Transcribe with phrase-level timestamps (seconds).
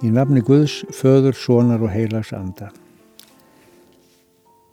[0.00, 2.70] Í nafni Guðs, föður, sonar og heilags anda.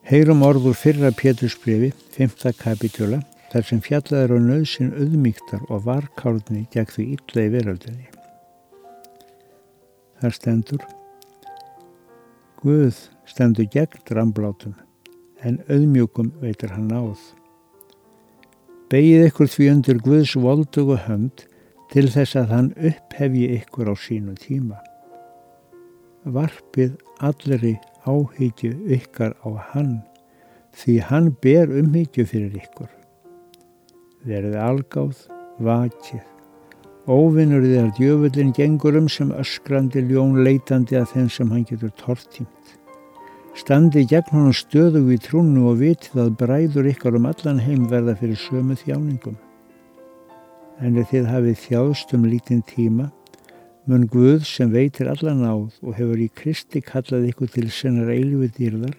[0.07, 2.53] Heyrum orður fyrra Pétursbrefi, 5.
[2.55, 3.19] kapitúla,
[3.51, 8.07] þar sem fjallaður á nöðsin auðmíktar og varkálni gegn því illa í veröldinni.
[10.23, 10.87] Það stendur
[12.63, 14.79] Guð stendur gegn dramblátum
[15.43, 17.19] en auðmjögum veitur hann náð.
[18.87, 21.49] Begið ykkur því undir Guðs voldugu hönd
[21.91, 24.86] til þess að hann upphefji ykkur á sínu tíma.
[26.27, 29.97] Varpið allri áhyggju ykkar á hann
[30.77, 32.91] því hann ber umhyggju fyrir ykkur
[34.27, 35.21] verið algáð,
[35.63, 36.25] vakið.
[37.07, 42.73] Óvinnur þegar djöfullin gengur um sem öskrandi ljón leitandi að þeim sem hann getur tortímt.
[43.57, 48.17] Standi gegn honum stöðu í trúnu og vitið að bræður ykkar um allan heim verða
[48.19, 49.37] fyrir sömu þjáningum.
[50.83, 53.07] En ef þið hafið þjáðst um lítinn tíma,
[53.87, 58.55] mun Guð sem veitir allan áð og hefur í Kristi kallað ykkur til sennar eilvið
[58.57, 58.95] dýrðar,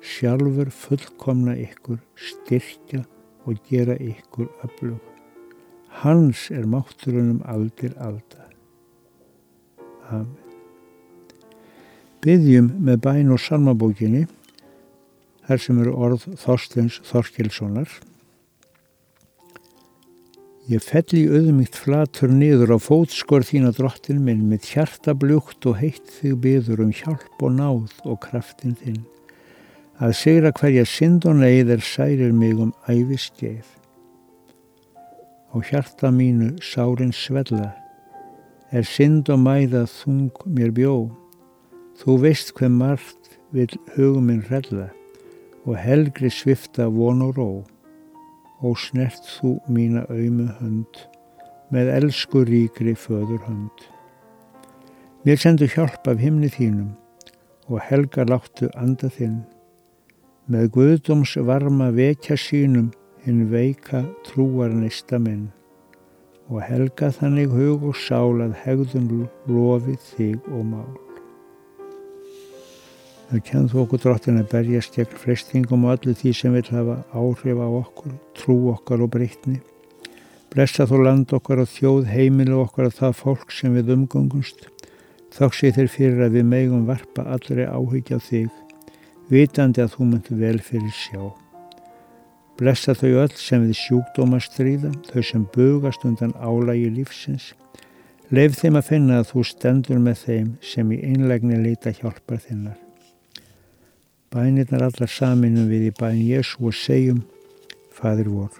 [0.00, 3.02] sjálfur fullkomna ykkur, styrkja
[3.46, 5.00] og gera ykkur öflug.
[6.02, 8.46] Hans er mátturunum aldir alda.
[10.10, 10.38] Amen.
[12.20, 14.26] Byggjum með bæn og salmabókinni,
[15.48, 17.88] þar sem eru orð Þorstens Þorkelssonar.
[20.70, 25.80] Ég fell í auðmygt flatur niður á fótskor þína drottin minn með hjarta blugt og
[25.80, 29.00] heitt þig byður um hjálp og náð og kraftin þinn
[30.00, 33.66] að segra hverja synd og neyð er særir mig um æfiskeið.
[35.52, 37.74] Á hjarta mínu sárin svella,
[38.72, 40.94] er synd og mæða þung mér bjó.
[42.00, 44.88] Þú veist hver margt vil huguminn rella
[45.66, 47.50] og helgri svifta von og ró.
[48.60, 51.04] Og snert þú mína auðmu hönd
[51.72, 53.86] með elsku ríkri föður hönd.
[55.24, 56.90] Mér sendu hjálp af himni þínum
[57.70, 59.42] og helga láttu anda þinn
[60.50, 62.90] með Guðdóms varma vekja sínum
[63.24, 65.50] hinn veika trúar neista minn
[66.50, 71.09] og helga þannig hug og sál að hegðun lofið þig og mál.
[73.30, 77.60] Það kennðu okkur drottin að berjast gegn frestingum og allir því sem vil hafa áhrif
[77.62, 79.60] á okkur, trú okkar og breytni.
[80.50, 84.66] Blessa þó land okkar og þjóð heimilu okkar og það fólk sem við umgöngumst.
[85.30, 88.50] Þáks ég þér fyrir að við megum varpa allri áhyggja þig
[89.30, 91.30] vitandi að þú myndu vel fyrir sjá.
[92.58, 97.52] Blessa þau öll sem við sjúkdóma stríða, þau sem bugast undan álægi lífsins.
[98.34, 102.89] Leif þeim að finna að þú stendur með þeim sem í einlegni leita hjálpar þinnar.
[104.30, 107.24] Bænirnar allar saminum við í bæn Jésu og segjum,
[107.90, 108.52] Fadir vor,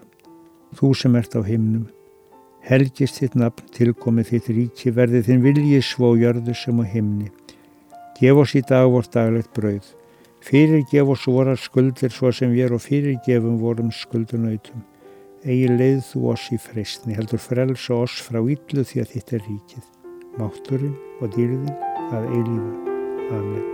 [0.74, 1.86] þú sem ert á himnum,
[2.66, 7.30] helgist þitt nafn, tilkomið þitt ríki, verði þinn vilji svo jörðu sem á himni.
[8.18, 9.94] Gef oss í dag vort daglegt brauð
[10.40, 14.84] Fyrirgef oss vorar skuldir svo sem við erum og fyrirgefum vorum skuldunautum.
[15.44, 19.44] Egi leið þú oss í freysni, heldur frelsa oss frá yllu því að þitt er
[19.48, 19.90] ríkið.
[20.40, 21.76] Mátturinn og dýrðin
[22.08, 22.96] að eilífu.
[23.36, 23.69] Amen.